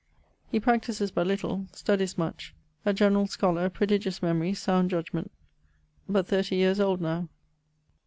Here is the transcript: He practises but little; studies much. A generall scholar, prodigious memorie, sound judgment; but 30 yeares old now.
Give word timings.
He 0.51 0.59
practises 0.59 1.11
but 1.11 1.27
little; 1.27 1.67
studies 1.73 2.17
much. 2.17 2.55
A 2.87 2.91
generall 2.91 3.27
scholar, 3.27 3.69
prodigious 3.69 4.19
memorie, 4.19 4.55
sound 4.55 4.89
judgment; 4.89 5.31
but 6.09 6.25
30 6.25 6.55
yeares 6.55 6.79
old 6.79 7.01
now. 7.01 7.29